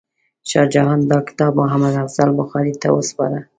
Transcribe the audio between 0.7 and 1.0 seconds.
جهان